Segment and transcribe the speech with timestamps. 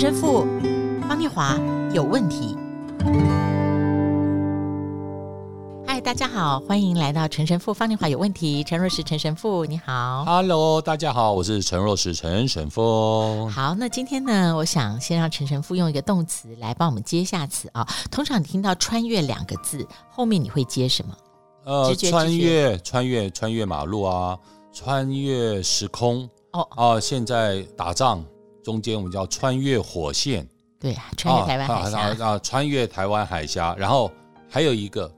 [0.00, 0.46] 陈神父
[1.08, 1.58] 方念华
[1.92, 2.56] 有问题。
[5.84, 8.62] 嗨，大家好，欢迎来到陈神父方念华有问题。
[8.62, 10.24] 陈若石陈神父，你好。
[10.24, 13.48] Hello，大家好，我是陈若石陈神父。
[13.48, 17.84] 好，那今天呢，我想先让陈神父用一个动词来帮我们接下词啊。
[18.08, 21.12] 通常你听到“穿越”两个字，后面你会接什么？
[21.64, 24.38] 呃，穿越，穿越，穿越马路啊，
[24.72, 26.30] 穿越时空。
[26.52, 28.24] 哦啊，现在打仗。
[28.62, 30.46] 中间我们叫穿越火线，
[30.78, 33.74] 对，穿越台湾海峡啊，啊，啊，穿越台湾海峡。
[33.78, 34.10] 然后
[34.48, 35.10] 还有一个，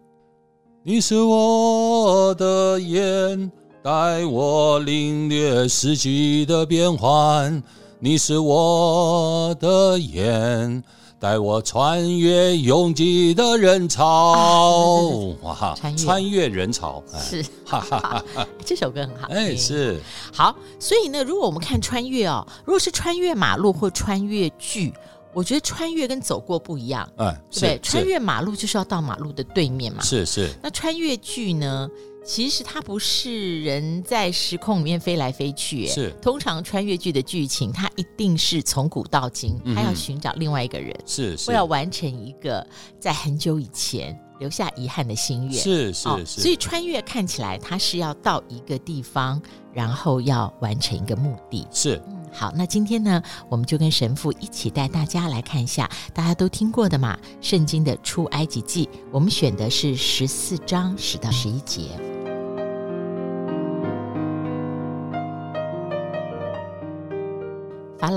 [0.83, 3.51] 你是我的眼，
[3.83, 7.63] 带我领略四季的变换。
[7.99, 10.83] 你是我的眼。
[11.21, 14.97] 带我穿越拥挤的人潮，
[15.43, 15.77] 哇！
[15.95, 18.49] 穿越人潮是，哈哈哈哈。
[18.65, 20.01] 这首歌很好，哎，是
[20.33, 20.57] 好。
[20.79, 24.95] 所以呢，如果我们看穿越哦，如果是穿越马路或穿越剧，
[25.35, 30.49] 我觉得穿越跟走过不一样，哎，对，穿越马路就是要到马路的对面嘛，是是。
[30.63, 31.87] 那穿越剧呢？
[32.23, 42.65] 其实它不是人在时空里面飞来飞去，是通常穿越剧的剧情，它一定是从古到今，它要寻找另外一个人，是是，为了完成一个
[42.99, 46.41] 在很久以前留下遗憾的心愿，是是是。
[46.43, 49.41] 所以穿越看起来它是要到一个地方，
[49.73, 52.01] 然后要完成一个目的，是。
[52.07, 61.89] 嗯，好，那今天呢，我们就跟神父一起带大家来看一下大家都听过的嘛，圣经的出埃及记，我们选的是十四章十到十一节。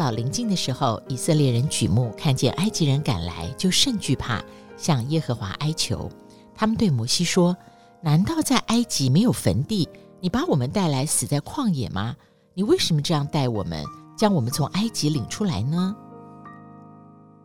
[0.03, 4.43] 老临近的时候，以色列人举目看见埃及人赶来，就甚惧怕，
[4.75, 6.11] 向耶和华哀求。
[6.53, 7.55] 他们对摩西说
[8.03, 9.87] ：“难道在埃及没有坟地？
[10.19, 12.17] 你把我们带来死在旷野吗？
[12.53, 13.81] 你为什么这样待我们，
[14.17, 15.95] 将我们从埃及领出来呢？”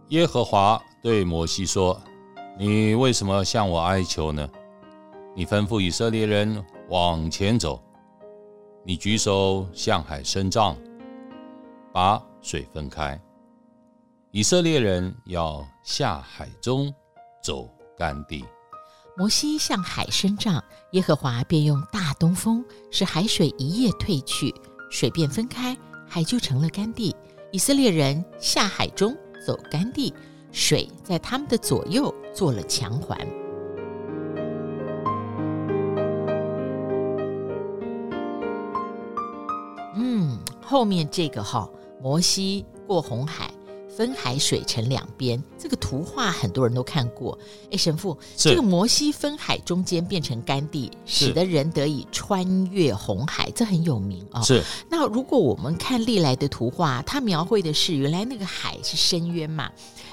[0.08, 1.96] 耶和华对摩西说
[2.58, 4.48] ：“你为什么向我哀求呢？
[5.36, 7.80] 你吩咐以色列人往前走，
[8.84, 10.76] 你举手向海伸杖，
[11.92, 13.20] 把。”水分开，
[14.30, 16.90] 以色列人要下海中
[17.42, 17.68] 走
[17.98, 18.44] 干地。
[19.16, 20.62] 摩西向海伸杖，
[20.92, 24.54] 耶和华便用大东风使海水一夜退去，
[24.88, 25.76] 水便分开，
[26.06, 27.14] 海就成了干地。
[27.50, 30.14] 以色列人下海中走干地，
[30.52, 33.18] 水在他们的左右做了墙环。
[39.96, 41.68] 嗯，后面这个哈。
[42.00, 43.50] 摩西过红海，
[43.88, 47.36] 分海水成两边，这个图画很多人都看过。
[47.72, 54.42] 哎，神父，这个摩西分海中间变成干地，使得人得以穿越红海，这很有名啊、哦。
[54.42, 54.62] 是。
[54.88, 59.68] 那如果我们看历来的图画，它描绘的是原来那个海是深渊嘛？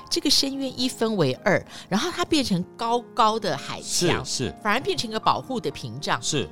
[0.10, 6.50] 这个深渊一分为二，然后它变成高高的海墙，是，是反而变成一个保护的屏障，是，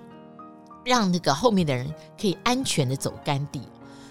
[0.84, 3.62] 让那个后面的人可以安全的走干地。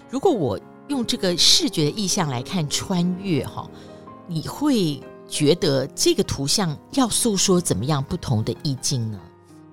[0.09, 0.59] 如果我
[0.93, 3.67] 用这个视觉的意象来看穿越哈，
[4.27, 9.19] 你会觉得这个图像要诉说怎么样不同的意境呢？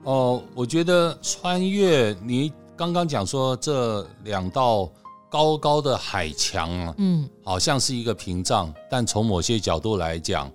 [0.05, 4.91] 哦，我觉得穿越，你刚刚讲说这两道
[5.29, 10.51] 高高的海墙啊，嗯，好像是一个屏障，但从某些角度来讲，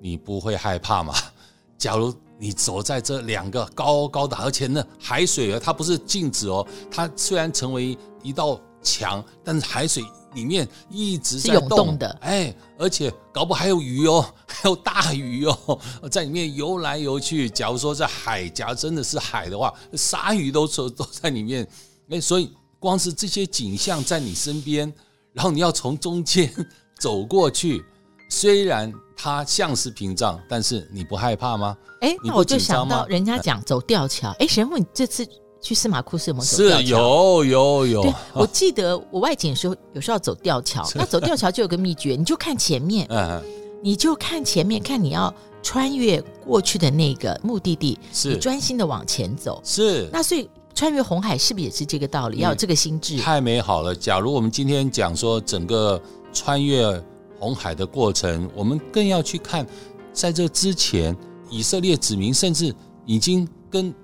[0.00, 1.12] 你不会害怕吗？
[1.76, 8.60] 假如你走在这两个高高的，而且呢海水啊，它不是静止哦，它虽然成为一道。
[8.84, 15.80] 强，但是海水里面一直在动，动的，哎，而且搞不好还有鱼哦，还有大鱼哦，
[16.10, 17.48] 在里面游来游去。
[17.48, 21.66] 假如说这海夹真的是海的话，鲨鱼都都都在里面，
[22.10, 24.92] 哎，所以光是这些景象在你身边，
[25.32, 26.52] 然后你要从中间
[27.00, 27.84] 走过去，
[28.28, 31.76] 虽然它像是屏障，但是你不害怕吗？
[32.00, 35.26] 哎，那我就想到人家讲走吊桥，哎，神父，你这次。
[35.64, 36.82] 去司马库斯有没有走吊桥？
[36.82, 38.02] 是有有有。
[38.02, 40.86] 对，我记得我外景的时候，有时候要走吊桥。
[40.94, 43.42] 那走吊桥就有个秘诀，你就看前面，嗯，
[43.82, 49.58] 你就看前面，看你要穿越过去的那个目的地，是你专心的往前走。
[49.64, 50.06] 是。
[50.12, 52.40] 那所以穿越红海是不是也是这个道理？
[52.40, 53.16] 要有这个心智。
[53.16, 53.94] 太美好了！
[53.94, 55.98] 假如我们今天讲说整个
[56.30, 57.02] 穿越
[57.38, 59.66] 红海的过程，我们更要去看，
[60.12, 61.16] 在这之前，
[61.48, 62.74] 以色列子民甚至
[63.06, 63.94] 已经跟。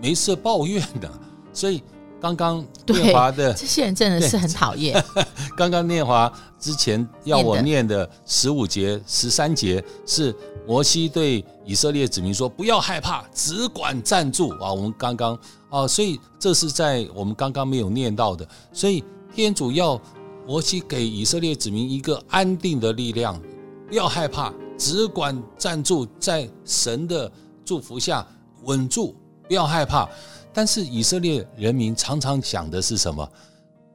[0.00, 1.10] 没事抱怨的，
[1.52, 1.82] 所以
[2.20, 5.02] 刚刚念华的这些人真的是很讨厌。
[5.56, 10.34] 刚刚念华之前要我念的十五节、十三节是
[10.66, 15.38] 摩西对以色列子民说：“不要害怕，只管站住啊！”我们刚刚
[15.70, 18.46] 啊，所以这是在我们刚刚没有念到的。
[18.72, 19.02] 所以
[19.34, 20.00] 天主要
[20.46, 23.40] 摩西给以色列子民一个安定的力量，
[23.88, 27.30] 不要害怕，只管站住在神的
[27.64, 28.26] 祝福下
[28.64, 29.16] 稳住，
[29.50, 30.08] 不要害怕。
[30.52, 33.28] 但是以色列人民常常想的是什么？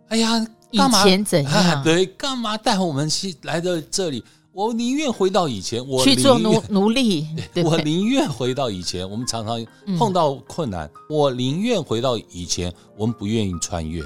[0.09, 0.99] 哎呀，干嘛？
[1.01, 1.53] 以前怎样？
[1.53, 4.21] 啊、对，干嘛带我们去来到这里？
[4.51, 7.25] 我宁愿回到以前，我去做奴奴隶。
[7.63, 9.09] 我宁愿回到以前。
[9.09, 9.65] 我们常常
[9.97, 12.73] 碰到困难，嗯、我宁愿回到以前。
[12.97, 14.03] 我们不愿意穿越。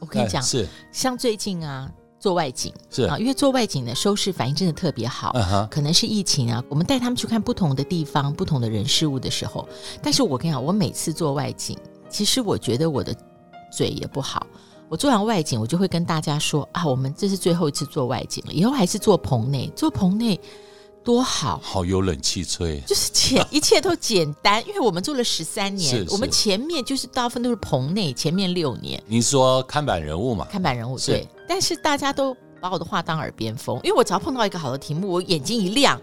[0.00, 1.90] 我跟你讲，是像最近啊，
[2.22, 5.32] 做外景是啊，因为做外景的收视反应真的特别好。
[5.34, 9.68] 嗯哼，可能是疫情啊，我们带他们去看不同的地方、不同的人事物的时候。
[10.00, 11.76] 但是我跟你讲，我每次做外景，
[12.08, 13.12] 其实我觉得我的
[13.76, 14.46] 嘴也不好。
[14.88, 20.38] 我做完外景，我就会跟大家说啊，我们这是最后一次做外景了，以后还是做棚内，做棚内
[21.02, 29.02] 多好，好有冷气吹，就是简一切都简单， 因为我们做了十三年，是是我们前面就是大部分都是棚内，前面六年。
[29.08, 30.46] 你说看板人物嘛？
[30.48, 36.00] 看板人物对，但是大家都把我的话当耳边风，因为我只要碰到一个好的题目，我眼睛一亮。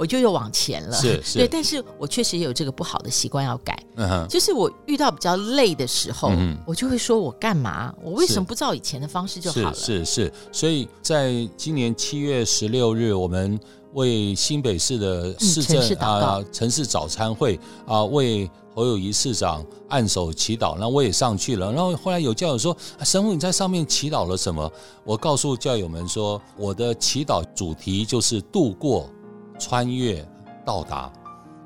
[0.00, 7.94] 我就又往前了，是 是，对，但是我确实也有这个不好的习惯要改，嗯哼，就是我遇到比较累的时候，嗯，我就会说我干嘛？
[8.02, 9.74] 我为什么不照以前的方式就好了？
[9.74, 13.60] 是是是，所以在今年七月十六日，我们
[13.92, 21.70] 为新北市的市政啊城市早餐会啊为侯友谊市长按手祈祷，那我也上去了。
[21.70, 22.74] 然后后来有教友说
[23.04, 24.72] ：“神父你在上面祈祷了什么？”
[25.04, 29.10] 我告诉教友们说：“我的祈祷主题就是度过。”
[29.60, 30.26] 穿越
[30.64, 31.12] 到达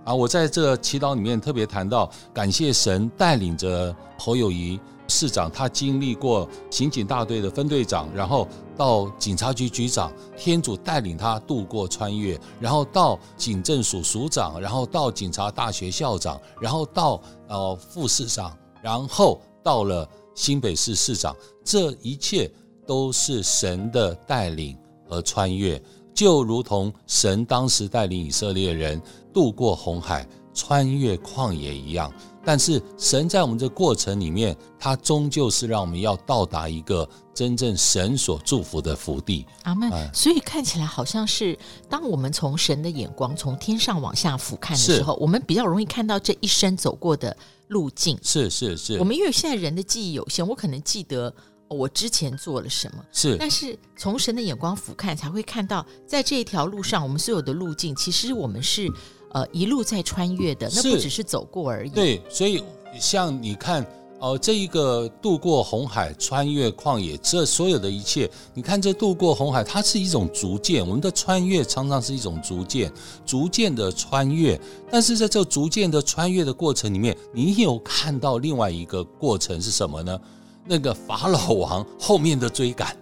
[0.04, 0.14] 啊！
[0.14, 8.46] 我在这祈祷里面特别谈到，感谢神带领着侯友谊市长，他经历过刑警大队的分队长，然后
[8.76, 22.50] 到警察局局长，天主带领他度过穿越，然后到警政署署长，然后到警察大学校长，然后到呃副市长，然后到了新北市市长，这一切
[22.86, 24.76] 都是神的带领
[25.08, 25.80] 和穿越。
[26.14, 29.02] 就如同神当时带领以色列人
[29.32, 32.12] 渡过红海、穿越旷野一样，
[32.44, 39.44] 但是神在我们这过程里面，他终究是让我们要到达一个真正神所祝福的福地。
[39.64, 39.90] 阿门。
[40.14, 41.58] 所以看起来好像是，
[41.88, 48.16] 当我们从神的眼光从天上往下俯瞰的时候，我们比较容易看到这一生走过的路径。
[48.22, 48.98] 是是是。
[48.98, 51.34] 我们因为现在人的记忆有限，我可能记得。
[51.68, 53.04] 我之前做了什么？
[53.10, 58.88] 是，但是从神的眼光俯瞰，才会看到，在这一条路上，我们所有的路径，其实我们是
[59.32, 61.90] 呃一路在穿越的，那不只是走过而已。
[61.90, 62.62] 对，所以
[63.00, 63.82] 像你看，
[64.20, 72.92] 哦、呃，这一个渡过红海、穿越旷野，这所有的一切，你看这渡过红海，它是一种逐渐，我们的穿越常常是一种逐渐、
[73.26, 74.60] 逐渐的穿越。
[74.90, 80.20] 但是在这逐渐的穿越的过程里面，你有看到另外一个过程是什么呢？
[80.66, 82.96] 那个法老王后面的追赶，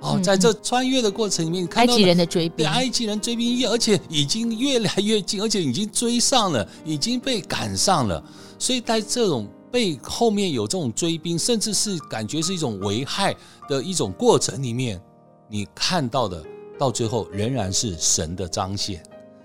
[0.00, 8.22] 哦，在这穿越的过程里面，看到埃及人的追兵，埃及人追兵，而且已经越来越近，而且已经追上了，已经被赶上了。
[8.58, 13.34] 所以在这种被后面有这种追兵，甚至是感觉是一种危害
[13.68, 15.00] 的一种过程里面，
[15.48, 16.44] 你看到的
[16.78, 19.02] 到最后仍然是神的彰显。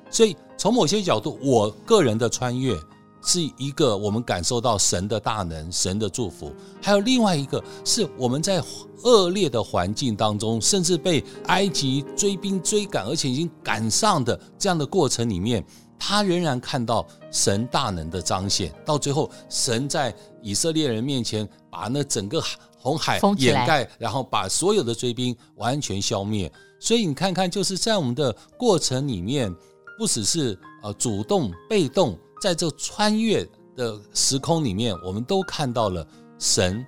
[0.09, 2.75] 所以从某些角度，我个人的穿越。
[3.21, 8.63] 是一个我们感受到神的大能、神的祝福，还有另外一个是我们在
[9.03, 15.63] 恶劣的环境当中，甚至被埃及追兵追赶，而且已经赶上的这样的过程里面，
[15.97, 18.73] 他仍然看到神大能的彰显。
[18.85, 22.41] 到最后，神在以色列人面前把那整个
[22.77, 26.51] 红海掩盖，然后把所有的追兵完全消灭。
[26.79, 29.53] 所以你看看，就是在我们的过程里面，
[29.97, 32.17] 不只是呃主动、被动。
[32.39, 36.05] 在这穿越的时空里面，我们都看到了
[36.37, 36.85] 神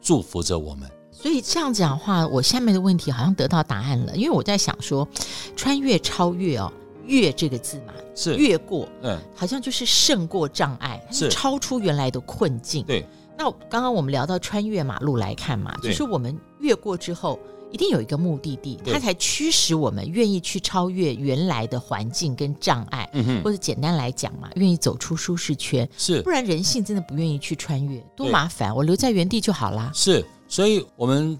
[0.00, 0.90] 祝福着我们。
[1.10, 4.16] 所以这样讲的话，我下面的问题好像得到答案了。
[4.16, 5.06] 因为我在想说，
[5.54, 6.72] 穿越、超越哦
[7.06, 12.84] ，“越”这个字嘛，是越过，嗯，好像就是胜过障碍，是超出原来的困境。
[12.84, 13.06] 对。
[13.38, 17.38] 那刚刚我们聊到穿越马路来看嘛，就是我们越过之后。
[17.72, 29.90] 一定有一个目的地，它才驱使我们愿意去超越原来的环境跟障碍，嗯哼，或者简单来讲嘛，愿意走出舒适圈，是，不然人性真的不愿意去穿越，多麻烦，我留在原地就好啦。
[29.94, 31.38] 是，所以我们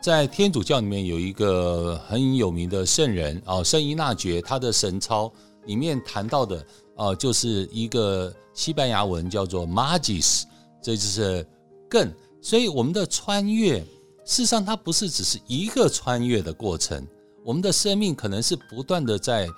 [0.00, 5.32] 在天主教里面有一个很有名的圣人啊，圣依纳爵，他的神操
[5.66, 6.66] 里面谈到的
[6.96, 10.42] 啊，就是一个西班牙文叫做 magis，
[10.82, 11.46] 这就是
[11.88, 13.80] 更，所以我们的穿越。
[14.28, 17.02] 事实上，它不是只是一个穿越的过程。
[17.42, 19.48] 我们的生命可能是不断的在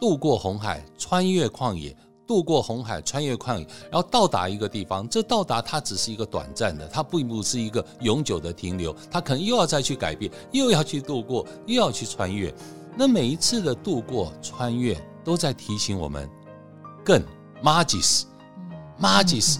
[0.00, 5.08] 渡过红海、穿越旷野、渡过红海，穿越旷野，然后到达一个地方。
[5.08, 8.92] 这到达它只是一个短暂的，它并不是一个永久的停留。
[9.08, 12.52] 它可能又要再去改变，又要去度过，又要去穿越。
[12.96, 16.28] 那每一次的度过、穿越，都在提醒我们
[17.04, 17.22] 更
[17.62, 19.58] Magis，Magis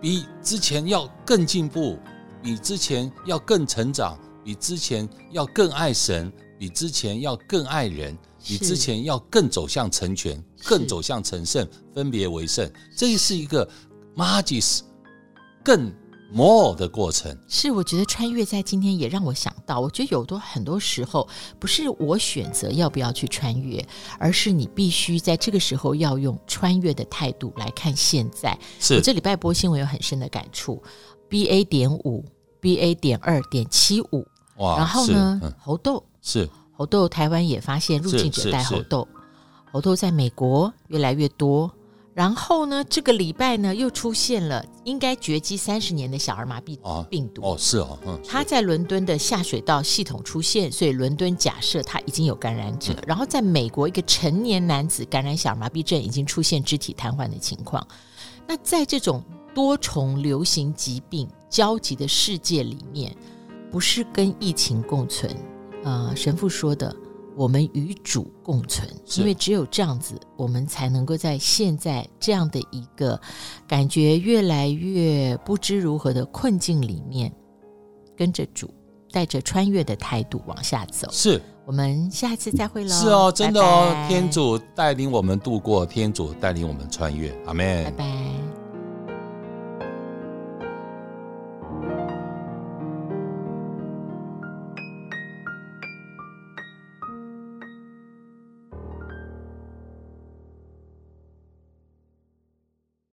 [0.00, 1.96] 比之前要更进步，
[2.42, 8.16] 比之前要更成长，比之前要更爱神，比之前要更爱人。
[8.40, 13.68] 比之前要更走向成全，更走向成圣，分别为圣，这是一个
[14.14, 14.78] Magis
[15.62, 15.92] 更
[16.32, 17.36] more 的过程。
[17.48, 21.28] 是，我觉得穿越在今天也让我想到，我觉得有多很多时候
[21.58, 23.84] 不是我选择要不要去穿越，
[24.20, 28.56] 而是你必须在这个时候要用穿越的态度来看现在。
[28.78, 30.80] 是我这礼拜播新闻有很深的感触
[31.28, 32.24] ，BA 点五
[32.60, 36.48] ，BA 点二点七五，哇，然后呢，嗯、猴痘是。
[36.72, 39.08] 猴痘，台湾也发现入境者带猴痘，
[39.72, 41.68] 猴痘在美国越来越多。
[42.14, 47.42] 然后呢，这个礼拜呢又出现了应该绝迹三十年的小儿麻痹病毒。
[47.42, 52.92] 哦，是哦，嗯，它在伦敦的下水道系统出现，所以伦敦假设它已经有感染者。
[52.92, 57.84] 嗯、然后在美国，一个成年男子感染小儿麻痹症，已经出现肢体瘫痪的情况。
[58.46, 59.20] 那在这种
[59.58, 63.12] 多重流行疾病交集的世界里面，
[63.72, 65.34] 不是跟疫情共存。
[65.82, 66.94] 呃，神父说的，
[67.34, 73.20] 我们与主共存，因为只有这样子，我们才能够在现在这样的一个
[73.66, 77.32] 感觉越来越不知如何的困境里面，
[78.16, 78.72] 跟着主，
[79.10, 81.08] 带着穿越的态度往下走。
[81.10, 82.90] 是，我们下次再会喽。
[82.90, 84.08] 是哦，真的哦，拜拜。
[84.08, 87.36] 天主带领我们度过，天主带领我们穿越。
[87.44, 87.82] 阿门。
[87.86, 88.37] 拜拜。